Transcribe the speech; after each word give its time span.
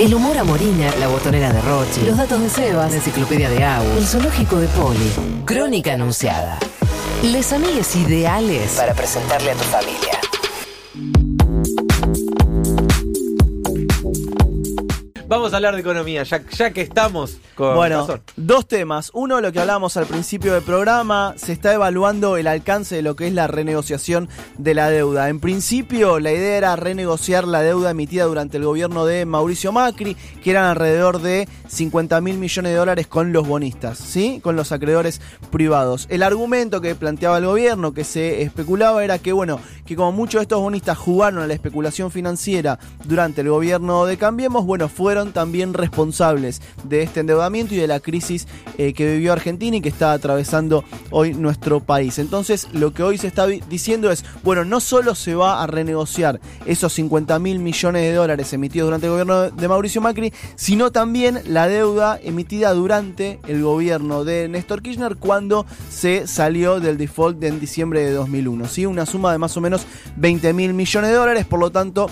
El 0.00 0.14
humor 0.14 0.38
a 0.38 0.44
Morina, 0.44 0.90
la 0.98 1.08
botonera 1.08 1.52
de 1.52 1.60
Rochi, 1.60 2.00
los 2.06 2.16
datos 2.16 2.40
de 2.40 2.48
Sebas, 2.48 2.90
la 2.90 2.96
enciclopedia 2.96 3.50
de 3.50 3.62
Agus, 3.62 3.98
el 3.98 4.06
zoológico 4.06 4.56
de 4.56 4.66
Poli. 4.68 5.12
Crónica 5.44 5.92
anunciada. 5.92 6.58
Les 7.22 7.52
amigues 7.52 7.94
ideales 7.96 8.76
para 8.78 8.94
presentarle 8.94 9.50
a 9.50 9.54
tu 9.56 9.64
familia. 9.64 10.19
Vamos 15.30 15.52
a 15.52 15.56
hablar 15.58 15.76
de 15.76 15.80
economía, 15.82 16.24
ya, 16.24 16.42
ya 16.58 16.72
que 16.72 16.80
estamos 16.80 17.38
con 17.54 17.76
Bueno, 17.76 18.00
razón. 18.00 18.20
dos 18.34 18.66
temas. 18.66 19.12
Uno, 19.14 19.40
lo 19.40 19.52
que 19.52 19.60
hablábamos 19.60 19.96
al 19.96 20.06
principio 20.06 20.54
del 20.54 20.64
programa, 20.64 21.34
se 21.36 21.52
está 21.52 21.72
evaluando 21.72 22.36
el 22.36 22.48
alcance 22.48 22.96
de 22.96 23.02
lo 23.02 23.14
que 23.14 23.28
es 23.28 23.32
la 23.32 23.46
renegociación 23.46 24.28
de 24.58 24.74
la 24.74 24.90
deuda. 24.90 25.28
En 25.28 25.38
principio, 25.38 26.18
la 26.18 26.32
idea 26.32 26.56
era 26.56 26.74
renegociar 26.74 27.46
la 27.46 27.62
deuda 27.62 27.92
emitida 27.92 28.24
durante 28.24 28.56
el 28.56 28.64
gobierno 28.64 29.06
de 29.06 29.24
Mauricio 29.24 29.70
Macri, 29.70 30.16
que 30.42 30.50
eran 30.50 30.64
alrededor 30.64 31.22
de 31.22 31.48
50 31.68 32.20
mil 32.22 32.36
millones 32.36 32.72
de 32.72 32.78
dólares 32.78 33.06
con 33.06 33.32
los 33.32 33.46
bonistas, 33.46 33.98
¿sí? 33.98 34.40
Con 34.42 34.56
los 34.56 34.72
acreedores 34.72 35.20
privados. 35.52 36.08
El 36.10 36.24
argumento 36.24 36.80
que 36.80 36.96
planteaba 36.96 37.38
el 37.38 37.46
gobierno, 37.46 37.94
que 37.94 38.02
se 38.02 38.42
especulaba, 38.42 39.04
era 39.04 39.20
que, 39.20 39.32
bueno, 39.32 39.60
que 39.86 39.94
como 39.94 40.10
muchos 40.10 40.40
de 40.40 40.42
estos 40.42 40.60
bonistas 40.60 40.98
jugaron 40.98 41.40
a 41.40 41.46
la 41.46 41.54
especulación 41.54 42.10
financiera 42.10 42.80
durante 43.04 43.42
el 43.42 43.48
gobierno 43.50 44.06
de 44.06 44.16
Cambiemos, 44.16 44.66
bueno, 44.66 44.88
fueron 44.88 45.19
también 45.28 45.74
responsables 45.74 46.60
de 46.84 47.02
este 47.02 47.20
endeudamiento 47.20 47.74
y 47.74 47.78
de 47.78 47.86
la 47.86 48.00
crisis 48.00 48.46
eh, 48.78 48.92
que 48.92 49.12
vivió 49.12 49.32
Argentina 49.32 49.76
y 49.76 49.80
que 49.80 49.88
está 49.88 50.12
atravesando 50.12 50.84
hoy 51.10 51.34
nuestro 51.34 51.80
país. 51.80 52.18
Entonces, 52.18 52.68
lo 52.72 52.92
que 52.92 53.02
hoy 53.02 53.18
se 53.18 53.26
está 53.26 53.46
diciendo 53.46 54.10
es, 54.10 54.24
bueno, 54.42 54.64
no 54.64 54.80
solo 54.80 55.14
se 55.14 55.34
va 55.34 55.62
a 55.62 55.66
renegociar 55.66 56.40
esos 56.66 56.92
50 56.94 57.38
mil 57.38 57.58
millones 57.58 58.02
de 58.02 58.14
dólares 58.14 58.52
emitidos 58.52 58.88
durante 58.88 59.06
el 59.06 59.12
gobierno 59.12 59.50
de 59.50 59.68
Mauricio 59.68 60.00
Macri, 60.00 60.32
sino 60.56 60.90
también 60.90 61.40
la 61.46 61.68
deuda 61.68 62.18
emitida 62.22 62.72
durante 62.72 63.38
el 63.46 63.62
gobierno 63.62 64.24
de 64.24 64.48
Néstor 64.48 64.82
Kirchner 64.82 65.16
cuando 65.16 65.66
se 65.90 66.26
salió 66.26 66.80
del 66.80 66.98
default 66.98 67.42
en 67.44 67.60
diciembre 67.60 68.04
de 68.04 68.12
2001. 68.12 68.68
¿sí? 68.68 68.86
Una 68.86 69.06
suma 69.06 69.32
de 69.32 69.38
más 69.38 69.56
o 69.56 69.60
menos 69.60 69.82
20 70.16 70.52
mil 70.52 70.74
millones 70.74 71.10
de 71.10 71.16
dólares, 71.16 71.46
por 71.46 71.60
lo 71.60 71.70
tanto 71.70 72.10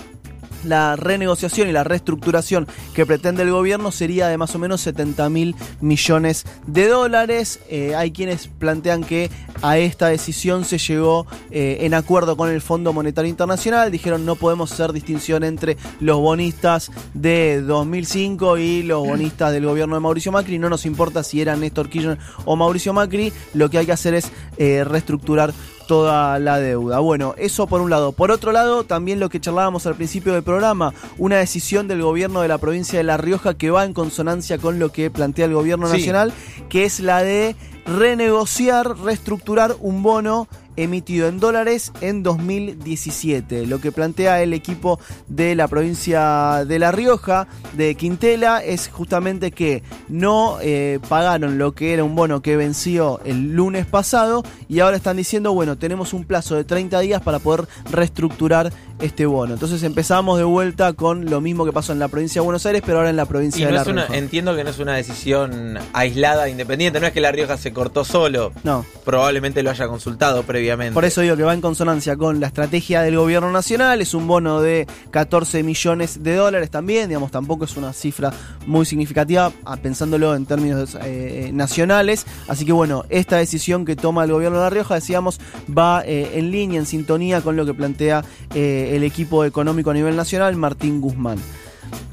la 0.63 0.95
renegociación 0.95 1.69
y 1.69 1.71
la 1.71 1.83
reestructuración 1.83 2.67
que 2.93 3.05
pretende 3.05 3.43
el 3.43 3.51
gobierno 3.51 3.91
sería 3.91 4.27
de 4.27 4.37
más 4.37 4.55
o 4.55 4.59
menos 4.59 4.81
70 4.81 5.29
mil 5.29 5.55
millones 5.81 6.45
de 6.67 6.87
dólares. 6.87 7.59
Eh, 7.69 7.95
hay 7.95 8.11
quienes 8.11 8.47
plantean 8.47 9.03
que 9.03 9.29
a 9.61 9.77
esta 9.77 10.07
decisión 10.07 10.65
se 10.65 10.77
llegó 10.77 11.27
eh, 11.51 11.79
en 11.81 11.93
acuerdo 11.93 12.37
con 12.37 12.49
el 12.49 12.61
Fondo 12.61 12.93
Monetario 12.93 13.29
Internacional. 13.29 13.91
Dijeron 13.91 14.25
no 14.25 14.35
podemos 14.35 14.71
hacer 14.71 14.93
distinción 14.93 15.43
entre 15.43 15.77
los 15.99 16.17
bonistas 16.17 16.91
de 17.13 17.61
2005 17.61 18.57
y 18.57 18.83
los 18.83 19.05
bonistas 19.05 19.51
del 19.51 19.65
gobierno 19.65 19.95
de 19.95 20.01
Mauricio 20.01 20.31
Macri. 20.31 20.59
No 20.59 20.69
nos 20.69 20.85
importa 20.85 21.23
si 21.23 21.41
eran 21.41 21.61
Néstor 21.61 21.89
Kirchner 21.89 22.17
o 22.45 22.55
Mauricio 22.55 22.93
Macri. 22.93 23.33
Lo 23.53 23.69
que 23.69 23.77
hay 23.77 23.85
que 23.85 23.91
hacer 23.91 24.13
es 24.13 24.31
eh, 24.57 24.83
reestructurar 24.83 25.53
toda 25.89 26.37
la 26.37 26.59
deuda. 26.59 26.99
Bueno, 26.99 27.33
eso 27.39 27.65
por 27.65 27.81
un 27.81 27.89
lado. 27.89 28.11
Por 28.11 28.29
otro 28.29 28.51
lado, 28.51 28.83
también 28.83 29.19
lo 29.19 29.27
que 29.27 29.39
charlábamos 29.41 29.87
al 29.87 29.95
principio 29.95 30.33
del 30.33 30.43
programa, 30.43 30.93
una 31.17 31.37
decisión 31.37 31.87
del 31.87 32.03
gobierno 32.03 32.41
de 32.41 32.47
la 32.47 32.59
provincia 32.59 32.99
de 32.99 33.03
La 33.03 33.17
Rioja 33.17 33.55
que 33.55 33.71
va 33.71 33.85
en 33.85 33.93
consonancia 33.93 34.59
con 34.59 34.77
lo 34.77 34.91
que 34.91 35.09
plantea 35.09 35.45
el 35.45 35.55
gobierno 35.55 35.87
Sí. 35.87 35.97
nacional, 35.97 36.31
que 36.69 36.85
es 36.85 36.99
la 36.99 37.23
de 37.23 37.55
renegociar, 37.87 38.99
reestructurar 38.99 39.75
un 39.79 40.03
bono 40.03 40.47
emitido 40.83 41.27
en 41.27 41.39
dólares 41.39 41.91
en 42.01 42.23
2017. 42.23 43.65
Lo 43.65 43.81
que 43.81 43.91
plantea 43.91 44.41
el 44.41 44.53
equipo 44.53 44.99
de 45.27 45.55
la 45.55 45.67
provincia 45.67 46.65
de 46.65 46.79
La 46.79 46.91
Rioja, 46.91 47.47
de 47.73 47.95
Quintela, 47.95 48.63
es 48.63 48.87
justamente 48.89 49.51
que 49.51 49.83
no 50.07 50.57
eh, 50.61 50.99
pagaron 51.09 51.57
lo 51.57 51.73
que 51.73 51.93
era 51.93 52.03
un 52.03 52.15
bono 52.15 52.41
que 52.41 52.57
venció 52.57 53.19
el 53.25 53.53
lunes 53.53 53.85
pasado 53.85 54.43
y 54.67 54.79
ahora 54.79 54.97
están 54.97 55.17
diciendo, 55.17 55.53
bueno, 55.53 55.77
tenemos 55.77 56.13
un 56.13 56.23
plazo 56.23 56.55
de 56.55 56.63
30 56.63 56.99
días 57.01 57.21
para 57.21 57.39
poder 57.39 57.67
reestructurar 57.91 58.71
este 58.99 59.25
bono. 59.25 59.53
Entonces 59.53 59.81
empezamos 59.83 60.37
de 60.37 60.43
vuelta 60.43 60.93
con 60.93 61.25
lo 61.25 61.41
mismo 61.41 61.65
que 61.65 61.71
pasó 61.71 61.93
en 61.93 61.99
la 61.99 62.07
provincia 62.07 62.41
de 62.41 62.45
Buenos 62.45 62.65
Aires, 62.65 62.81
pero 62.85 62.97
ahora 62.99 63.09
en 63.09 63.15
la 63.15 63.23
Y 63.23 63.25
provincia 63.25 63.65
de 63.67 63.71
La 63.73 63.81
es 63.81 63.87
una, 63.87 64.01
Rioja. 64.05 64.17
entiendo 64.17 64.55
que 64.55 64.63
no 64.63 64.69
es 64.69 64.79
una 64.79 64.95
decisión 64.95 65.77
aislada, 65.93 66.49
independiente, 66.49 66.99
no 66.99 67.07
es 67.07 67.13
que 67.13 67.21
La 67.21 67.31
Rioja 67.31 67.57
se 67.57 67.71
cortó 67.73 68.03
solo, 68.05 68.51
No. 68.63 68.85
probablemente 69.05 69.63
lo 69.63 69.69
haya 69.71 69.87
consultado 69.87 70.43
previamente. 70.43 70.93
Por 70.93 71.05
eso 71.05 71.21
digo 71.21 71.35
que 71.37 71.43
va 71.43 71.53
en 71.53 71.61
consonancia 71.61 72.15
con 72.17 72.39
la 72.39 72.47
estrategia 72.47 73.01
del 73.01 73.15
gobierno 73.17 73.51
nacional, 73.51 74.01
es 74.01 74.13
un 74.13 74.27
bono 74.27 74.61
de 74.61 74.87
14 75.11 75.63
millones 75.63 76.23
de 76.23 76.35
dólares 76.35 76.69
también, 76.69 77.07
digamos, 77.09 77.31
tampoco 77.31 77.65
es 77.65 77.77
una 77.77 77.93
cifra 77.93 78.31
muy 78.67 78.85
significativa, 78.85 79.51
ah, 79.65 79.77
pensándolo 79.77 80.35
en 80.35 80.45
términos 80.45 80.97
eh, 81.03 81.51
nacionales, 81.53 82.25
así 82.47 82.65
que 82.65 82.71
bueno, 82.71 83.05
esta 83.09 83.37
decisión 83.37 83.85
que 83.85 83.95
toma 83.95 84.23
el 84.23 84.31
gobierno 84.31 84.57
de 84.57 84.63
La 84.63 84.69
Rioja, 84.69 84.95
decíamos, 84.95 85.39
va 85.75 86.03
eh, 86.05 86.31
en 86.35 86.51
línea, 86.51 86.79
en 86.79 86.85
sintonía 86.85 87.41
con 87.41 87.55
lo 87.55 87.65
que 87.65 87.73
plantea 87.73 88.23
eh, 88.53 88.88
el 88.95 89.03
equipo 89.03 89.45
económico 89.45 89.91
a 89.91 89.93
nivel 89.93 90.15
nacional, 90.15 90.55
Martín 90.55 91.01
Guzmán. 91.01 91.37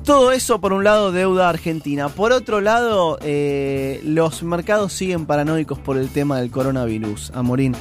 Todo 0.04 0.30
eso 0.30 0.60
por 0.60 0.72
un 0.72 0.84
lado 0.84 1.10
deuda 1.10 1.48
argentina. 1.48 2.08
Por 2.08 2.30
otro 2.30 2.60
lado, 2.60 3.18
eh, 3.22 4.00
los 4.04 4.44
mercados 4.44 4.92
siguen 4.92 5.26
paranoicos 5.26 5.80
por 5.80 5.96
el 5.96 6.10
tema 6.10 6.38
del 6.38 6.50
coronavirus, 6.50 7.32
Amorín. 7.34 7.74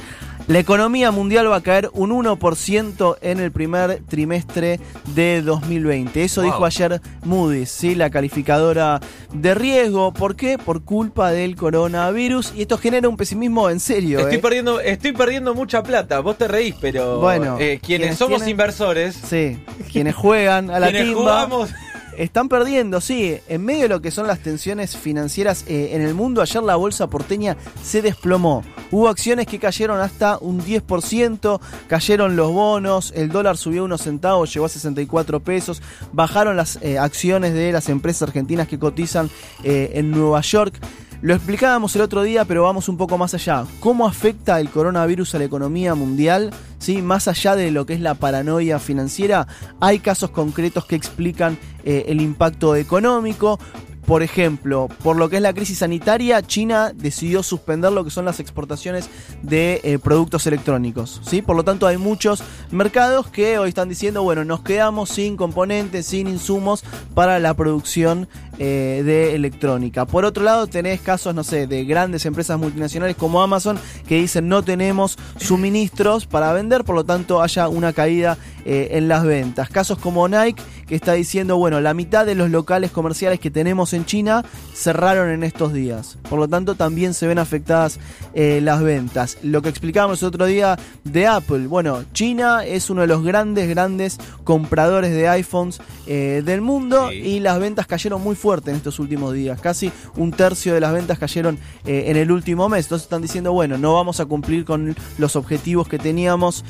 La 0.48 0.60
economía 0.60 1.10
mundial 1.10 1.50
va 1.50 1.56
a 1.56 1.60
caer 1.60 1.90
un 1.92 2.10
1% 2.12 3.16
en 3.20 3.40
el 3.40 3.50
primer 3.50 4.00
trimestre 4.08 4.78
de 5.14 5.42
2020. 5.42 6.22
Eso 6.22 6.40
Wow. 6.42 6.50
dijo 6.52 6.64
ayer 6.64 7.00
Moody's, 7.24 7.68
¿sí? 7.68 7.96
la 7.96 8.10
calificadora 8.10 9.00
de 9.34 9.54
riesgo. 9.56 10.12
¿Por 10.12 10.36
qué? 10.36 10.56
Por 10.56 10.84
culpa 10.84 11.32
del 11.32 11.56
coronavirus. 11.56 12.52
Y 12.54 12.62
esto 12.62 12.78
genera 12.78 13.08
un 13.08 13.16
pesimismo 13.16 13.68
en 13.70 13.80
serio. 13.80 14.20
Estoy 14.20 14.36
¿eh? 14.36 14.38
perdiendo, 14.38 14.78
estoy 14.78 15.10
perdiendo 15.12 15.52
mucha 15.52 15.82
plata, 15.82 16.20
vos 16.20 16.38
te 16.38 16.46
reís, 16.46 16.76
pero 16.80 17.18
Bueno, 17.18 17.56
eh, 17.58 17.80
quienes, 17.82 18.06
quienes 18.06 18.18
somos 18.18 18.36
tienen- 18.38 18.50
inversores, 18.50 19.16
Sí, 19.16 19.58
quienes 19.90 20.14
juegan 20.14 20.70
a 20.70 20.78
la 20.78 20.90
quienes 20.90 21.08
timba. 21.08 21.20
jugamos, 21.22 21.70
Están 22.16 22.48
perdiendo, 22.48 23.00
sí. 23.02 23.36
En 23.46 23.64
medio 23.64 23.82
de 23.82 23.88
lo 23.88 24.00
que 24.00 24.10
son 24.10 24.26
las 24.26 24.38
tensiones 24.38 24.96
financieras 24.96 25.64
eh, 25.68 25.90
en 25.92 26.00
el 26.00 26.14
mundo, 26.14 26.40
ayer 26.40 26.62
la 26.62 26.76
bolsa 26.76 27.08
porteña 27.08 27.58
se 27.82 28.00
desplomó. 28.00 28.64
Hubo 28.90 29.08
acciones 29.08 29.46
que 29.46 29.58
cayeron 29.58 30.00
hasta 30.00 30.38
un 30.38 30.62
10%, 30.62 31.60
cayeron 31.88 32.36
los 32.36 32.52
bonos, 32.52 33.12
el 33.14 33.28
dólar 33.28 33.58
subió 33.58 33.84
unos 33.84 34.02
centavos, 34.02 34.52
llegó 34.54 34.64
a 34.64 34.70
64 34.70 35.40
pesos, 35.40 35.82
bajaron 36.12 36.56
las 36.56 36.78
eh, 36.80 36.98
acciones 36.98 37.52
de 37.52 37.70
las 37.72 37.90
empresas 37.90 38.22
argentinas 38.22 38.66
que 38.66 38.78
cotizan 38.78 39.28
eh, 39.62 39.90
en 39.94 40.10
Nueva 40.10 40.40
York. 40.40 40.74
Lo 41.20 41.34
explicábamos 41.34 41.96
el 41.96 42.02
otro 42.02 42.22
día, 42.22 42.44
pero 42.44 42.62
vamos 42.62 42.88
un 42.88 42.96
poco 42.96 43.18
más 43.18 43.34
allá. 43.34 43.64
¿Cómo 43.80 44.06
afecta 44.06 44.60
el 44.60 44.70
coronavirus 44.70 45.34
a 45.34 45.38
la 45.38 45.44
economía 45.44 45.94
mundial? 45.94 46.52
¿Sí? 46.86 47.02
Más 47.02 47.26
allá 47.26 47.56
de 47.56 47.72
lo 47.72 47.84
que 47.84 47.94
es 47.94 48.00
la 48.00 48.14
paranoia 48.14 48.78
financiera, 48.78 49.48
hay 49.80 49.98
casos 49.98 50.30
concretos 50.30 50.86
que 50.86 50.94
explican 50.94 51.58
eh, 51.84 52.04
el 52.06 52.20
impacto 52.20 52.76
económico. 52.76 53.58
Por 54.06 54.22
ejemplo, 54.22 54.88
por 55.02 55.16
lo 55.16 55.28
que 55.28 55.36
es 55.36 55.42
la 55.42 55.52
crisis 55.52 55.78
sanitaria, 55.78 56.40
China 56.42 56.92
decidió 56.94 57.42
suspender 57.42 57.90
lo 57.90 58.04
que 58.04 58.10
son 58.10 58.24
las 58.24 58.38
exportaciones 58.38 59.10
de 59.42 59.80
eh, 59.82 59.98
productos 59.98 60.46
electrónicos. 60.46 61.20
¿sí? 61.24 61.42
Por 61.42 61.56
lo 61.56 61.64
tanto, 61.64 61.88
hay 61.88 61.96
muchos 61.96 62.42
mercados 62.70 63.26
que 63.28 63.58
hoy 63.58 63.68
están 63.68 63.88
diciendo, 63.88 64.22
bueno, 64.22 64.44
nos 64.44 64.60
quedamos 64.60 65.10
sin 65.10 65.36
componentes, 65.36 66.06
sin 66.06 66.28
insumos 66.28 66.84
para 67.14 67.40
la 67.40 67.54
producción 67.54 68.28
eh, 68.58 69.02
de 69.04 69.34
electrónica. 69.34 70.06
Por 70.06 70.24
otro 70.24 70.44
lado, 70.44 70.66
tenés 70.66 71.00
casos, 71.00 71.34
no 71.34 71.44
sé, 71.44 71.66
de 71.66 71.84
grandes 71.84 72.24
empresas 72.26 72.58
multinacionales 72.58 73.16
como 73.16 73.42
Amazon 73.42 73.78
que 74.06 74.20
dicen 74.20 74.48
no 74.48 74.62
tenemos 74.62 75.18
suministros 75.38 76.26
para 76.26 76.52
vender, 76.52 76.84
por 76.84 76.94
lo 76.94 77.04
tanto 77.04 77.42
haya 77.42 77.68
una 77.68 77.92
caída 77.92 78.38
eh, 78.64 78.88
en 78.92 79.08
las 79.08 79.24
ventas. 79.24 79.68
Casos 79.68 79.98
como 79.98 80.28
Nike 80.28 80.62
que 80.86 80.94
está 80.94 81.12
diciendo, 81.14 81.56
bueno, 81.56 81.80
la 81.80 81.94
mitad 81.94 82.24
de 82.26 82.34
los 82.34 82.50
locales 82.50 82.90
comerciales 82.90 83.40
que 83.40 83.50
tenemos 83.50 83.92
en 83.92 84.04
China 84.04 84.44
cerraron 84.74 85.30
en 85.30 85.42
estos 85.42 85.72
días. 85.72 86.18
Por 86.28 86.38
lo 86.38 86.46
tanto, 86.48 86.74
también 86.76 87.12
se 87.14 87.26
ven 87.26 87.38
afectadas 87.38 87.98
eh, 88.34 88.60
las 88.62 88.82
ventas. 88.82 89.38
Lo 89.42 89.62
que 89.62 89.68
explicábamos 89.68 90.22
el 90.22 90.28
otro 90.28 90.46
día 90.46 90.78
de 91.04 91.26
Apple, 91.26 91.66
bueno, 91.66 92.04
China 92.12 92.64
es 92.64 92.88
uno 92.90 93.00
de 93.00 93.06
los 93.08 93.24
grandes, 93.24 93.68
grandes 93.68 94.18
compradores 94.44 95.12
de 95.12 95.28
iPhones 95.28 95.80
eh, 96.06 96.42
del 96.44 96.60
mundo 96.60 97.08
Sí. 97.10 97.16
y 97.16 97.40
las 97.40 97.58
ventas 97.58 97.86
cayeron 97.86 98.22
muy 98.22 98.36
fuerte 98.36 98.70
en 98.70 98.76
estos 98.76 98.98
últimos 98.98 99.32
días. 99.34 99.60
Casi 99.60 99.90
un 100.16 100.30
tercio 100.30 100.72
de 100.74 100.80
las 100.80 100.92
ventas 100.92 101.18
cayeron 101.18 101.58
eh, 101.84 102.04
en 102.06 102.16
el 102.16 102.30
último 102.30 102.68
mes. 102.68 102.86
Entonces 102.86 103.04
están 103.06 103.22
diciendo, 103.22 103.52
bueno, 103.52 103.76
no 103.76 103.94
vamos 103.94 104.20
a 104.20 104.26
cumplir 104.26 104.64
con 104.64 104.94
los 105.18 105.34
objetivos 105.36 105.88
que 105.88 105.98
teníamos 105.98 106.64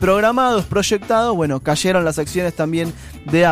programados, 0.00 0.64
proyectados. 0.64 1.34
Bueno, 1.36 1.60
cayeron 1.60 2.04
las 2.04 2.18
acciones 2.18 2.54
también 2.54 2.92
de 3.30 3.46
Apple. 3.46 3.51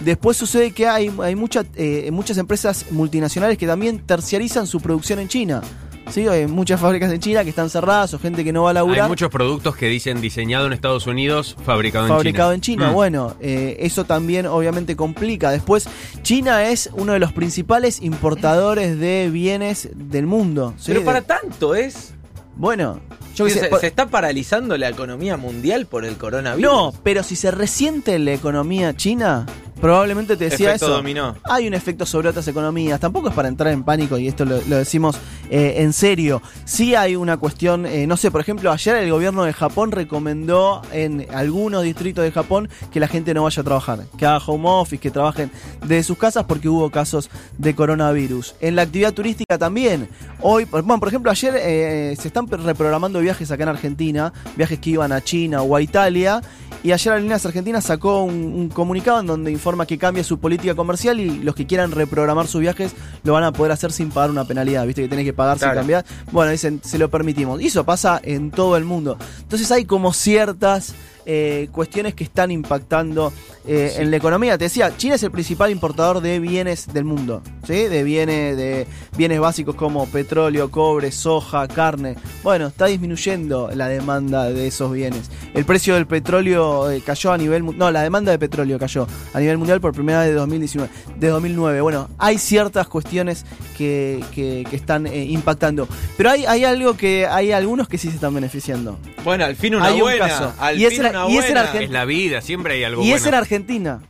Después 0.00 0.36
sucede 0.36 0.72
que 0.72 0.86
hay, 0.86 1.12
hay 1.22 1.34
mucha, 1.34 1.64
eh, 1.76 2.10
muchas 2.10 2.38
empresas 2.38 2.86
multinacionales 2.90 3.58
que 3.58 3.66
también 3.66 4.00
terciarizan 4.00 4.66
su 4.66 4.80
producción 4.80 5.18
en 5.18 5.28
China. 5.28 5.62
¿sí? 6.10 6.26
Hay 6.26 6.46
muchas 6.46 6.80
fábricas 6.80 7.12
en 7.12 7.20
China 7.20 7.44
que 7.44 7.50
están 7.50 7.70
cerradas 7.70 8.14
o 8.14 8.18
gente 8.18 8.44
que 8.44 8.52
no 8.52 8.64
va 8.64 8.70
a 8.70 8.74
laburar. 8.74 9.02
Hay 9.02 9.08
muchos 9.08 9.30
productos 9.30 9.76
que 9.76 9.88
dicen 9.88 10.20
diseñado 10.20 10.66
en 10.66 10.72
Estados 10.72 11.06
Unidos, 11.06 11.56
fabricado 11.64 12.06
en 12.06 12.08
China. 12.08 12.16
fabricado 12.16 12.52
en 12.52 12.60
China. 12.60 12.90
Mm. 12.90 12.94
Bueno, 12.94 13.36
eh, 13.40 13.76
eso 13.80 14.04
también 14.04 14.46
obviamente 14.46 14.96
complica. 14.96 15.50
Después, 15.50 15.88
China 16.22 16.68
es 16.68 16.90
uno 16.94 17.12
de 17.12 17.18
los 17.18 17.32
principales 17.32 18.00
importadores 18.02 18.98
de 18.98 19.30
bienes 19.30 19.88
del 19.94 20.26
mundo. 20.26 20.74
¿sí? 20.78 20.92
Pero 20.92 21.04
para 21.04 21.22
tanto 21.22 21.74
es. 21.74 22.14
Bueno, 22.56 23.00
yo 23.46 23.48
se, 23.48 23.70
se 23.78 23.86
está 23.86 24.06
paralizando 24.06 24.76
la 24.76 24.88
economía 24.88 25.36
mundial 25.36 25.86
por 25.86 26.04
el 26.04 26.16
coronavirus. 26.16 26.72
No, 26.72 26.92
pero 27.02 27.22
si 27.22 27.36
se 27.36 27.50
resiente 27.50 28.18
la 28.18 28.32
economía 28.32 28.96
china, 28.96 29.46
probablemente 29.80 30.36
te 30.36 30.44
decía 30.44 30.70
Efecto 30.70 30.86
eso. 30.86 30.96
dominó. 30.96 31.36
Hay 31.44 31.66
un 31.66 31.74
efecto 31.74 32.06
sobre 32.06 32.28
otras 32.28 32.46
economías. 32.48 33.00
Tampoco 33.00 33.28
es 33.28 33.34
para 33.34 33.48
entrar 33.48 33.72
en 33.72 33.82
pánico 33.82 34.18
y 34.18 34.28
esto 34.28 34.44
lo, 34.44 34.60
lo 34.68 34.76
decimos 34.76 35.16
eh, 35.50 35.76
en 35.78 35.92
serio. 35.92 36.42
Sí 36.64 36.94
hay 36.94 37.16
una 37.16 37.36
cuestión, 37.36 37.86
eh, 37.86 38.06
no 38.06 38.16
sé, 38.16 38.30
por 38.30 38.40
ejemplo, 38.40 38.70
ayer 38.70 38.96
el 38.96 39.10
gobierno 39.10 39.44
de 39.44 39.52
Japón 39.52 39.92
recomendó 39.92 40.82
en 40.92 41.26
algunos 41.32 41.82
distritos 41.82 42.24
de 42.24 42.32
Japón 42.32 42.68
que 42.92 43.00
la 43.00 43.08
gente 43.08 43.34
no 43.34 43.44
vaya 43.44 43.60
a 43.60 43.64
trabajar, 43.64 44.00
que 44.16 44.26
haga 44.26 44.38
home 44.44 44.68
office, 44.68 44.98
que 44.98 45.10
trabajen 45.10 45.50
de 45.86 46.02
sus 46.02 46.18
casas 46.18 46.44
porque 46.44 46.68
hubo 46.68 46.90
casos 46.90 47.30
de 47.56 47.74
coronavirus. 47.74 48.54
En 48.60 48.76
la 48.76 48.82
actividad 48.82 49.12
turística 49.14 49.58
también. 49.58 50.08
Hoy, 50.40 50.64
bueno, 50.64 50.98
por 50.98 51.08
ejemplo, 51.08 51.30
ayer 51.30 51.54
eh, 51.58 52.16
se 52.18 52.28
están 52.28 52.46
reprogramando 52.46 53.20
viajes 53.20 53.50
acá 53.50 53.62
en 53.64 53.68
Argentina, 53.70 54.32
viajes 54.56 54.78
que 54.78 54.90
iban 54.90 55.12
a 55.12 55.22
China 55.22 55.62
o 55.62 55.74
a 55.76 55.82
Italia. 55.82 56.40
Y 56.82 56.92
ayer 56.92 57.12
Aerolíneas 57.12 57.44
Argentinas 57.44 57.84
sacó 57.84 58.22
un, 58.22 58.34
un 58.34 58.68
comunicado 58.68 59.18
en 59.20 59.26
donde 59.26 59.50
informa 59.68 59.84
que 59.84 59.98
cambia 59.98 60.24
su 60.24 60.38
política 60.38 60.74
comercial 60.74 61.20
y 61.20 61.42
los 61.42 61.54
que 61.54 61.66
quieran 61.66 61.90
reprogramar 61.90 62.46
sus 62.46 62.62
viajes 62.62 62.92
lo 63.22 63.34
van 63.34 63.44
a 63.44 63.52
poder 63.52 63.70
hacer 63.72 63.92
sin 63.92 64.08
pagar 64.08 64.30
una 64.30 64.44
penalidad. 64.46 64.86
Viste 64.86 65.02
que 65.02 65.08
tenés 65.08 65.26
que 65.26 65.34
pagar 65.34 65.58
Claro. 65.58 65.74
sin 65.74 65.80
cambiar. 65.80 66.06
Bueno, 66.32 66.50
dicen, 66.52 66.80
se 66.82 66.96
lo 66.96 67.10
permitimos. 67.10 67.60
Y 67.60 67.66
eso 67.66 67.84
pasa 67.84 68.18
en 68.24 68.50
todo 68.50 68.78
el 68.78 68.84
mundo. 68.86 69.18
Entonces 69.42 69.70
hay 69.70 69.84
como 69.84 70.14
ciertas 70.14 70.94
eh, 71.30 71.68
cuestiones 71.72 72.14
que 72.14 72.24
están 72.24 72.50
impactando 72.50 73.30
eh, 73.66 73.96
en 73.98 74.10
la 74.10 74.16
economía. 74.16 74.56
Te 74.56 74.64
decía, 74.64 74.96
China 74.96 75.16
es 75.16 75.22
el 75.22 75.30
principal 75.30 75.70
importador 75.70 76.22
de 76.22 76.38
bienes 76.40 76.86
del 76.90 77.04
mundo, 77.04 77.42
¿sí? 77.66 77.74
De 77.84 78.02
bienes, 78.02 78.56
de 78.56 78.86
bienes 79.18 79.38
básicos 79.38 79.74
como 79.74 80.06
petróleo, 80.06 80.70
cobre, 80.70 81.12
soja, 81.12 81.68
carne. 81.68 82.16
Bueno, 82.42 82.68
está 82.68 82.86
disminuyendo 82.86 83.70
la 83.74 83.88
demanda 83.88 84.48
de 84.50 84.68
esos 84.68 84.90
bienes. 84.90 85.30
El 85.52 85.66
precio 85.66 85.94
del 85.96 86.06
petróleo 86.06 86.90
eh, 86.90 87.02
cayó 87.04 87.30
a 87.32 87.36
nivel 87.36 87.62
no, 87.76 87.90
la 87.90 88.02
demanda 88.02 88.32
de 88.32 88.38
petróleo 88.38 88.78
cayó 88.78 89.06
a 89.34 89.38
nivel 89.40 89.58
mundial 89.58 89.82
por 89.82 89.92
primera 89.92 90.20
vez 90.20 90.28
de 90.30 90.34
2019, 90.36 90.90
de 91.18 91.28
2009. 91.28 91.80
Bueno, 91.82 92.08
hay 92.16 92.38
ciertas 92.38 92.88
cuestiones 92.88 93.44
que, 93.76 94.24
que- 94.34 94.66
que 94.68 94.76
están 94.76 95.06
eh, 95.06 95.24
impactando, 95.24 95.86
pero 96.16 96.30
hay, 96.30 96.46
hay 96.46 96.64
algo 96.64 96.96
que 96.96 97.26
hay 97.26 97.52
algunos 97.52 97.86
que 97.86 97.98
sí 97.98 98.08
se 98.08 98.14
están 98.14 98.34
beneficiando. 98.34 98.98
Bueno, 99.24 99.44
al 99.44 99.56
fin 99.56 99.74
una 99.74 99.84
Hay 99.86 100.00
un 100.00 100.08
caso. 100.18 100.52
Al 100.58 100.78
Y 100.78 100.84
es 100.86 100.96
y 101.28 101.38
es 101.38 101.50
en. 101.50 101.56
Es 101.56 101.90
la 101.90 102.04
vida, 102.04 102.40
siempre 102.40 102.74
hay 102.74 102.84
algo 102.84 103.02
y 103.02 103.12
es 103.12 103.26
en. 103.26 103.34
Argentina. 103.34 104.00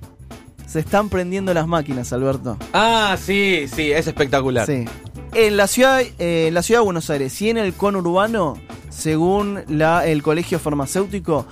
Se 0.67 0.81
están 0.81 1.09
prendiendo 1.09 1.55
las 1.55 1.67
máquinas, 1.67 2.13
Alberto. 2.13 2.59
Ah, 2.75 3.17
sí, 3.19 3.67
sí, 3.75 3.91
es 3.91 4.07
espectacular. 4.07 4.67
Sí. 4.67 4.85
En 5.33 5.57
la 5.57 5.67
ciudad, 5.67 6.01
eh, 6.01 6.49
en 6.49 6.55
la 6.55 6.63
ciudad 6.63 6.81
de 6.81 6.85
Buenos 6.85 7.09
Aires 7.09 7.41
y 7.41 7.49
en 7.49 7.57
el 7.57 7.73
conurbano, 7.73 8.59
según 8.91 9.63
la, 9.69 10.07
el 10.07 10.23
colegio 10.23 10.59
farmacéutico, 10.59 11.47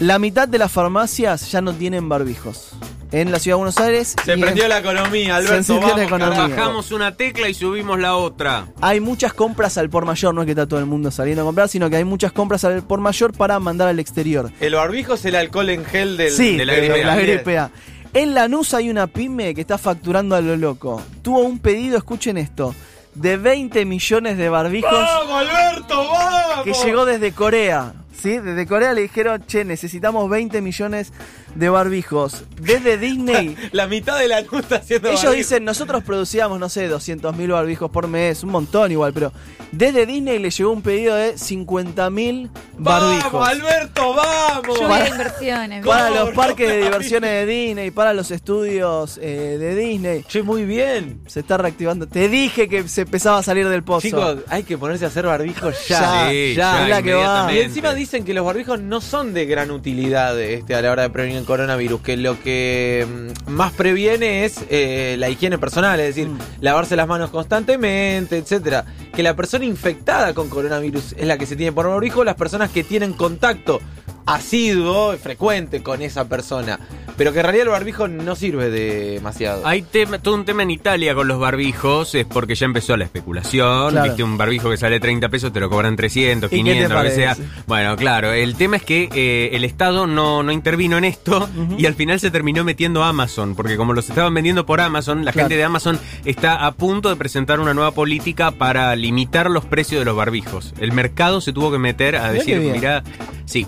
la 0.00 0.18
mitad 0.18 0.48
de 0.48 0.58
las 0.58 0.72
farmacias 0.72 1.52
ya 1.52 1.60
no 1.60 1.72
tienen 1.72 2.08
barbijos. 2.08 2.72
En 3.12 3.30
la 3.30 3.38
ciudad 3.38 3.56
de 3.56 3.58
Buenos 3.58 3.78
Aires. 3.78 4.16
Se 4.24 4.32
en- 4.32 4.40
prendió 4.40 4.66
la 4.68 4.78
economía, 4.78 5.36
Alberto. 5.36 5.74
la 5.74 5.80
vamos, 5.80 6.00
economía. 6.00 6.34
carajo. 6.36 6.48
Bajamos 6.56 6.92
una 6.92 7.14
tecla 7.14 7.48
y 7.48 7.54
subimos 7.54 7.98
la 8.00 8.16
otra. 8.16 8.68
hay 8.80 9.00
muchas 9.00 9.34
compras 9.34 9.76
al 9.76 9.90
por 9.90 10.06
mayor, 10.06 10.34
no 10.34 10.40
es 10.42 10.46
que 10.46 10.52
está 10.52 10.66
todo 10.66 10.80
el 10.80 10.86
mundo 10.86 11.10
saliendo 11.10 11.42
a 11.42 11.44
comprar, 11.44 11.68
sino 11.68 11.90
que 11.90 11.96
hay 11.96 12.04
muchas 12.04 12.32
compras 12.32 12.64
al 12.64 12.82
por 12.82 13.00
mayor 13.00 13.34
para 13.36 13.58
mandar 13.60 13.88
al 13.88 13.98
exterior. 14.00 14.50
El 14.60 14.74
barbijo 14.74 15.14
es 15.14 15.24
el 15.26 15.34
alcohol 15.36 15.68
en 15.68 15.84
gel 15.84 16.16
del, 16.16 16.32
sí, 16.32 16.56
de 16.56 16.64
la 16.64 16.74
gripe 16.74 17.04
la 17.04 17.12
A. 17.12 17.16
gripe 17.16 17.58
A. 17.58 17.70
En 18.14 18.34
Lanús 18.34 18.72
hay 18.74 18.88
una 18.90 19.06
pyme 19.06 19.54
que 19.54 19.60
está 19.60 19.76
facturando 19.78 20.34
a 20.34 20.40
lo 20.40 20.56
loco. 20.56 21.02
Tuvo 21.22 21.40
un 21.40 21.58
pedido, 21.58 21.98
escuchen 21.98 22.38
esto, 22.38 22.74
de 23.14 23.36
20 23.36 23.84
millones 23.84 24.38
de 24.38 24.48
barbijos 24.48 24.90
¡Vamos, 24.90 25.32
Alberto, 25.48 25.96
vamos! 26.08 26.64
que 26.64 26.72
llegó 26.86 27.04
desde 27.04 27.32
Corea. 27.32 27.92
¿Sí? 28.14 28.38
Desde 28.38 28.66
Corea 28.66 28.92
le 28.92 29.02
dijeron, 29.02 29.42
che, 29.46 29.64
necesitamos 29.64 30.28
20 30.30 30.60
millones 30.60 31.12
de 31.54 31.68
barbijos. 31.68 32.44
Desde 32.60 32.96
Disney, 32.98 33.56
La 33.72 33.86
mitad 33.86 34.18
de 34.18 34.28
la 34.28 34.40
luz 34.42 34.60
está 34.60 34.76
haciendo 34.76 35.08
ellos 35.08 35.22
barbijo. 35.22 35.36
dicen, 35.38 35.64
nosotros 35.64 36.02
producíamos, 36.04 36.58
no 36.60 36.68
sé, 36.68 36.88
200 36.88 37.36
mil 37.36 37.50
barbijos 37.50 37.90
por 37.90 38.08
mes, 38.08 38.42
un 38.42 38.50
montón 38.50 38.90
igual, 38.92 39.12
pero 39.12 39.32
desde 39.70 40.06
Disney 40.06 40.38
le 40.38 40.50
llegó 40.50 40.70
un 40.72 40.82
pedido 40.82 41.14
de 41.14 41.36
50 41.36 42.08
mil 42.10 42.50
barbijos. 42.78 43.32
¡Vamos, 43.32 43.48
Alberto, 43.48 44.14
vamos! 44.14 44.78
Lluvia 44.78 44.88
Para- 44.88 45.08
inversiones. 45.08 45.86
Para 45.86 46.08
¿Cómo 46.08 46.20
los 46.20 46.30
parques 46.34 46.68
de 46.68 46.76
diversiones 46.84 47.30
de 47.30 47.46
Disney, 47.46 47.90
para 47.90 48.12
los 48.14 48.30
estudios 48.30 49.18
eh, 49.22 49.56
de 49.58 49.74
Disney. 49.74 50.24
Che, 50.28 50.42
muy 50.42 50.64
bien. 50.64 51.20
Se 51.26 51.40
está 51.40 51.56
reactivando. 51.58 52.06
Te 52.06 52.28
dije 52.28 52.68
que 52.68 52.86
se 52.88 53.02
empezaba 53.02 53.38
a 53.38 53.42
salir 53.42 53.68
del 53.68 53.82
pozo. 53.82 54.02
Chicos, 54.06 54.38
hay 54.48 54.62
que 54.62 54.76
ponerse 54.78 55.04
a 55.04 55.08
hacer 55.08 55.26
barbijos 55.26 55.86
Ya, 55.88 56.00
ya. 56.00 56.30
Sí, 56.30 56.54
ya. 56.54 56.82
es 56.84 56.88
la 56.88 57.02
que 57.02 57.14
va. 57.14 57.52
Y 57.52 57.58
encima 57.60 57.92
dicen 58.02 58.24
que 58.24 58.34
los 58.34 58.44
barbijos 58.44 58.80
no 58.80 59.00
son 59.00 59.32
de 59.32 59.46
gran 59.46 59.70
utilidad 59.70 60.40
este, 60.40 60.74
a 60.74 60.82
la 60.82 60.90
hora 60.90 61.02
de 61.02 61.10
prevenir 61.10 61.38
el 61.38 61.44
coronavirus, 61.44 62.00
que 62.00 62.16
lo 62.16 62.40
que 62.42 63.06
mm, 63.46 63.50
más 63.52 63.72
previene 63.72 64.44
es 64.44 64.58
eh, 64.70 65.14
la 65.18 65.28
higiene 65.28 65.56
personal, 65.58 66.00
es 66.00 66.14
decir, 66.14 66.32
Mm. 66.32 66.38
lavarse 66.60 66.96
las 66.96 67.08
manos 67.08 67.30
constantemente, 67.30 68.38
etcétera. 68.38 68.84
Que 69.14 69.22
la 69.22 69.36
persona 69.36 69.64
infectada 69.64 70.34
con 70.34 70.48
coronavirus 70.48 71.14
es 71.16 71.26
la 71.26 71.38
que 71.38 71.46
se 71.46 71.56
tiene 71.56 71.72
por 71.72 71.88
barbijo, 71.88 72.24
las 72.24 72.36
personas 72.36 72.70
que 72.70 72.84
tienen 72.84 73.12
contacto 73.12 73.80
asiduo, 74.26 75.16
frecuente 75.18 75.82
con 75.82 76.02
esa 76.02 76.28
persona. 76.28 76.78
Pero 77.16 77.32
que 77.32 77.38
en 77.40 77.44
realidad 77.44 77.66
el 77.66 77.70
barbijo 77.70 78.08
no 78.08 78.34
sirve 78.34 78.70
demasiado. 78.70 79.66
Hay 79.66 79.82
tema- 79.82 80.18
todo 80.18 80.34
un 80.34 80.44
tema 80.44 80.62
en 80.62 80.70
Italia 80.70 81.14
con 81.14 81.28
los 81.28 81.38
barbijos, 81.38 82.14
es 82.14 82.24
porque 82.24 82.54
ya 82.54 82.66
empezó 82.66 82.96
la 82.96 83.04
especulación. 83.04 83.90
Claro. 83.90 84.06
Viste, 84.08 84.22
un 84.22 84.36
barbijo 84.38 84.70
que 84.70 84.76
sale 84.76 84.98
30 85.00 85.28
pesos 85.28 85.52
te 85.52 85.60
lo 85.60 85.68
cobran 85.70 85.94
300, 85.96 86.50
¿Y 86.52 86.56
qué 86.56 86.62
te 86.62 86.70
500, 86.70 86.96
lo 86.96 87.02
que 87.02 87.10
sea. 87.14 87.36
Bueno, 87.66 87.96
claro, 87.96 88.32
el 88.32 88.54
tema 88.56 88.76
es 88.76 88.82
que 88.82 89.08
eh, 89.14 89.50
el 89.52 89.64
Estado 89.64 90.06
no, 90.06 90.42
no 90.42 90.52
intervino 90.52 90.96
en 90.98 91.04
esto 91.04 91.48
y 91.78 91.86
al 91.86 91.94
final 91.94 92.18
se 92.20 92.30
terminó 92.30 92.64
metiendo 92.64 93.02
Amazon, 93.04 93.54
porque 93.54 93.76
como 93.76 93.92
los 93.92 94.08
estaban 94.08 94.32
vendiendo 94.34 94.66
por 94.66 94.80
Amazon, 94.80 95.24
la 95.24 95.32
Claro. 95.32 95.48
gente 95.48 95.56
de 95.58 95.64
Amazon 95.64 95.98
está 96.24 96.64
a 96.66 96.72
punto 96.72 97.08
de 97.08 97.16
presentar 97.16 97.60
una 97.60 97.74
nueva 97.74 97.90
política 97.92 98.50
para 98.52 98.94
limitar 98.96 99.50
los 99.50 99.64
precios 99.64 100.00
de 100.00 100.04
los 100.04 100.16
barbijos. 100.16 100.72
El 100.78 100.92
mercado 100.92 101.40
se 101.40 101.52
tuvo 101.52 101.70
que 101.70 101.78
meter 101.78 102.16
a 102.16 102.20
Mirá 102.22 102.32
decir, 102.32 102.58
mira, 102.60 103.02
sí, 103.44 103.66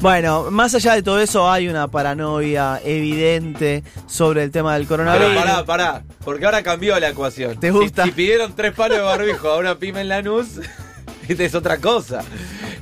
Bueno, 0.00 0.50
más 0.50 0.74
allá 0.74 0.94
de 0.94 1.02
todo 1.02 1.18
eso, 1.20 1.50
hay 1.50 1.68
una 1.68 1.88
paranoia 1.88 2.80
evidente 2.84 3.82
sobre 4.06 4.42
el 4.44 4.50
tema 4.50 4.74
del 4.74 4.86
Pero 4.86 5.04
coronavirus. 5.04 5.34
pará, 5.42 5.64
pará, 5.64 6.02
porque 6.24 6.44
ahora 6.44 6.62
cambió 6.62 6.98
la 7.00 7.08
ecuación. 7.10 7.58
¿Te 7.58 7.70
gusta? 7.70 8.04
Si, 8.04 8.10
pidieron 8.12 8.54
tres 8.54 8.72
palos 8.72 8.98
de 8.98 9.02
barbijo 9.04 9.48
a 9.48 9.58
una 9.58 9.76
pyme 9.78 10.00
en 10.02 10.08
Lanús, 10.08 10.60
esta 11.28 11.44
es 11.44 11.54
otra 11.54 11.78
cosa. 11.78 12.22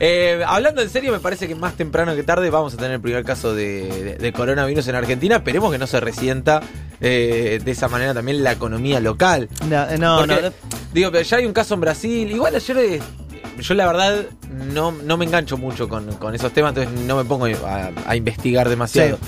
Eh, 0.00 0.42
hablando 0.46 0.82
en 0.82 0.90
serio, 0.90 1.12
me 1.12 1.20
parece 1.20 1.46
que 1.46 1.54
más 1.54 1.74
temprano 1.76 2.16
que 2.16 2.24
tarde 2.24 2.50
vamos 2.50 2.74
a 2.74 2.76
tener 2.76 2.92
el 2.92 3.00
primer 3.00 3.24
caso 3.24 3.54
de, 3.54 3.86
de- 3.86 4.16
de 4.16 4.32
coronavirus 4.32 4.88
en 4.88 4.96
Argentina. 4.96 5.36
Esperemos 5.36 5.70
que 5.70 5.78
no 5.78 5.86
se 5.86 6.00
resienta 6.00 6.60
eh, 7.00 7.60
de 7.64 7.70
esa 7.70 7.86
manera 7.88 8.12
también 8.12 8.42
la 8.42 8.50
economía 8.52 8.98
local. 8.98 9.48
No, 9.68 9.88
eh, 9.88 9.98
no, 9.98 10.18
Porque, 10.18 10.42
no, 10.42 10.52
Digo, 10.92 11.10
pero 11.12 11.22
ya 11.22 11.36
hay 11.36 11.46
un 11.46 11.52
caso 11.52 11.74
en 11.74 11.80
Brasil. 11.82 12.30
Igual 12.32 12.56
ayer, 12.56 12.76
eh, 12.78 13.00
yo 13.60 13.74
la 13.74 13.86
verdad 13.86 14.24
no, 14.72 14.90
no 14.90 15.16
me 15.16 15.24
engancho 15.24 15.56
mucho 15.56 15.88
con, 15.88 16.12
con 16.16 16.34
esos 16.34 16.52
temas, 16.52 16.70
entonces 16.76 16.92
no 17.06 17.16
me 17.16 17.24
pongo 17.24 17.46
a, 17.46 17.90
a 18.04 18.16
investigar 18.16 18.68
demasiado. 18.68 19.18
Sí. 19.18 19.22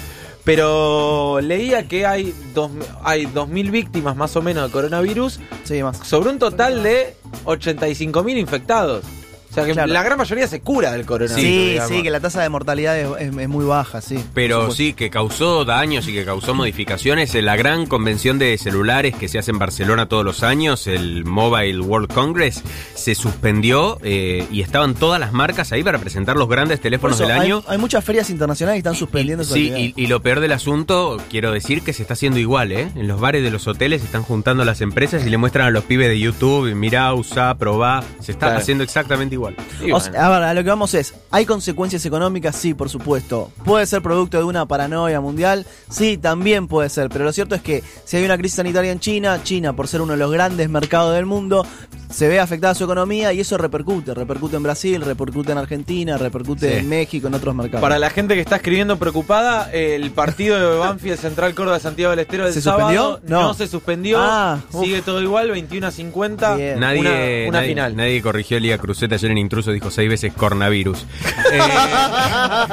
Pero 0.45 1.41
leía 1.41 1.89
que 1.89 2.07
hay 2.07 2.35
dos, 2.53 2.71
hay 3.03 3.27
2.000 3.27 3.71
víctimas 3.71 4.15
más 4.15 4.37
o 4.37 4.43
menos 4.43 4.67
de 4.67 4.73
coronavirus 4.73 5.41
sí, 5.65 5.83
más. 5.83 5.99
sobre 5.99 6.31
un 6.31 6.39
total 6.39 6.83
de 6.83 7.17
85.000 7.47 8.39
infectados. 8.39 9.05
O 9.55 9.57
sea 9.57 9.65
que 9.67 9.73
Claro. 9.73 9.93
la 9.93 10.03
gran 10.03 10.19
mayoría 10.19 10.49
se 10.49 10.61
cura 10.61 10.91
del 10.91 11.07
coronavirus. 11.07 11.41
Sí, 11.41 11.69
digamos. 11.71 11.91
sí, 11.91 12.03
que 12.03 12.11
la 12.11 12.19
tasa 12.19 12.43
de 12.43 12.49
mortalidad 12.49 12.99
es, 12.99 13.09
es- 13.21 13.37
es 13.37 13.49
muy 13.49 13.65
baja, 13.65 14.01
sí. 14.01 14.19
Pero 14.35 14.73
sí, 14.73 14.95
que 14.95 15.11
causó 15.11 15.65
daños 15.65 16.09
y 16.09 16.13
que 16.13 16.25
causó 16.25 16.55
modificaciones. 16.55 17.35
En 17.37 17.45
la 17.45 17.55
gran 17.55 17.87
convención 17.87 18.39
de 18.41 18.59
celulares 18.59 19.15
que 19.15 19.29
se 19.29 19.39
hace 19.39 19.53
en 19.53 19.61
Barcelona 19.61 20.07
todos 20.09 20.25
los 20.25 20.43
años, 20.43 20.89
el 20.89 21.25
Mobile 21.25 21.81
World 21.81 22.13
Congress, 22.13 22.63
se 22.95 23.15
suspendió 23.15 23.99
eh, 24.03 24.45
y 24.51 24.61
estaban 24.63 24.95
todas 24.95 25.21
las 25.21 25.33
marcas 25.33 25.71
ahí 25.71 25.85
para 25.85 25.99
presentar 25.99 26.37
los 26.37 26.49
grandes 26.49 26.81
teléfonos 26.81 27.21
eso, 27.21 27.29
del 27.29 27.39
año. 27.39 27.63
hay 27.69 27.79
muchas 27.79 28.03
ferias 28.05 28.31
internacionales 28.31 28.75
que 28.77 28.89
están 28.89 28.97
suspendiendo 28.97 29.45
su 29.45 29.55
Sí, 29.55 29.73
y, 29.97 30.03
y 30.03 30.07
lo 30.09 30.21
peor 30.21 30.41
del 30.41 30.51
asunto, 30.53 31.19
quiero 31.31 31.53
decir 31.53 31.83
que 31.83 31.93
se 31.93 32.03
está 32.03 32.15
haciendo 32.15 32.41
igual, 32.41 32.73
¿eh? 32.73 32.89
En 32.97 33.07
los 33.07 33.21
bares 33.21 33.43
de 33.45 33.51
los 33.53 33.69
hoteles 33.69 34.01
se 34.01 34.07
están 34.07 34.23
juntando 34.25 34.65
las 34.65 34.81
empresas 34.81 35.25
y 35.25 35.31
le 35.31 35.37
muestran 35.37 35.67
a 35.67 35.71
los 35.71 35.85
pibes 35.85 36.09
de 36.09 36.19
YouTube, 36.19 36.75
mirá, 36.75 37.13
usá, 37.15 37.55
probá. 37.55 38.03
Se 38.21 38.33
está 38.33 38.47
Claro. 38.47 38.59
haciendo 38.61 38.83
exactamente 38.85 39.35
igual. 39.35 39.44
O 39.45 39.85
bueno. 39.85 40.19
a 40.19 40.29
ver, 40.31 40.43
a 40.43 40.55
lo 40.55 40.63
que 40.63 40.71
vamos 40.71 40.95
es, 40.95 41.15
¿hay 41.31 41.45
consecuencias 41.45 42.05
económicas? 42.07 42.57
Sí, 42.57 42.75
por 42.75 42.89
supuesto. 42.89 43.51
¿Puede 43.65 43.87
ser 43.87 44.03
producto 44.03 44.39
de 44.39 44.45
una 44.45 44.67
paranoia 44.67 45.21
mundial? 45.21 45.67
Sí, 45.91 46.17
también 46.19 46.67
puede 46.69 46.89
ser. 46.89 47.09
Pero 47.09 47.25
lo 47.25 47.33
cierto 47.33 47.55
es 47.55 47.63
que 47.63 47.83
si 48.05 48.17
hay 48.17 48.25
una 48.25 48.39
crisis 48.39 48.57
sanitaria 48.57 48.93
en 48.93 49.01
China, 49.01 49.41
China, 49.43 49.75
por 49.75 49.89
ser 49.89 50.01
uno 50.01 50.13
de 50.13 50.19
los 50.19 50.31
grandes 50.31 50.69
mercados 50.69 51.15
del 51.15 51.27
mundo, 51.27 51.67
se 52.15 52.29
ve 52.29 52.39
afectada 52.39 52.75
su 52.75 52.85
economía 52.85 53.33
y 53.33 53.41
eso 53.41 53.59
repercute. 53.59 54.15
Repercute 54.15 54.57
en 54.57 54.63
Brasil, 54.63 55.01
repercute 55.03 55.51
en 55.53 55.59
Argentina, 55.59 56.17
repercute 56.17 56.71
Sí. 56.71 56.79
en 56.79 56.89
México, 56.89 57.27
en 57.27 57.35
otros 57.35 57.55
mercados. 57.55 57.81
Para 57.81 57.99
la 57.99 58.11
gente 58.11 58.35
que 58.35 58.41
está 58.41 58.57
escribiendo 58.57 58.97
preocupada, 58.99 59.71
el 59.73 60.11
partido 60.13 60.59
de 60.59 60.79
Banfield 60.79 61.19
Central 61.19 61.55
Córdoba 61.55 61.79
de 61.79 61.83
Santiago 61.83 62.11
del 62.11 62.21
Estero 62.21 62.45
del 62.45 62.53
¿Se 62.55 62.61
sábado 62.63 62.89
suspendió? 62.91 63.21
no. 63.37 63.43
No. 63.49 63.55
se 63.55 63.67
suspendió. 63.67 64.19
Ah, 64.21 64.61
sigue 64.71 65.03
todo 65.03 65.21
igual, 65.21 65.51
21 65.51 65.87
a 65.87 65.91
50. 65.91 66.55
Bien. 66.57 66.79
Nadie, 66.81 67.01
una, 67.01 67.11
una 67.49 67.59
nadie, 67.59 67.69
final. 67.71 67.97
nadie 67.97 68.23
corrigió 68.23 68.57
a 68.57 68.61
Lía 68.61 68.79
Cruzeta 68.79 69.17
ayer 69.17 69.31
en 69.33 69.39
intruso, 69.39 69.73
dijo 69.73 69.91
seis 69.91 70.09
veces 70.09 70.33
coronavirus. 70.33 71.05
Eh, 71.55 71.61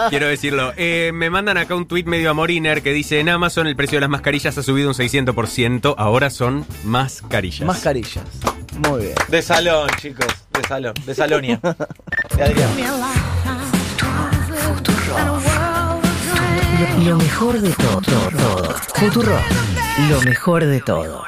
quiero 0.09 0.27
decirlo. 0.27 0.73
Eh, 0.77 1.11
me 1.13 1.29
mandan 1.29 1.57
acá 1.57 1.75
un 1.75 1.85
tuit 1.85 2.07
medio 2.07 2.29
a 2.31 2.33
Moriner 2.33 2.81
que 2.81 2.93
dice: 2.93 3.19
En 3.19 3.29
Amazon 3.29 3.67
el 3.67 3.75
precio 3.75 3.97
de 3.97 4.01
las 4.01 4.09
mascarillas 4.09 4.57
ha 4.57 4.63
subido 4.63 4.87
un 4.89 4.95
600%, 4.95 5.93
ahora 5.97 6.29
son 6.29 6.65
mascarillas. 6.83 7.67
Mascarillas. 7.67 8.23
Muy 8.77 9.01
bien. 9.01 9.15
De 9.27 9.41
salón, 9.41 9.89
chicos. 9.97 10.27
De 10.53 10.67
salón. 10.67 10.93
De 11.05 11.15
Salonia. 11.15 11.59
De 12.35 12.43
Adrián. 12.43 12.69
Lo 17.05 17.17
mejor 17.17 17.59
de 17.59 17.69
todo. 17.71 18.01
todo. 18.01 18.75
Futuro. 18.95 19.37
Lo 20.09 20.21
mejor 20.21 20.65
de 20.65 20.81
todo. 20.81 21.25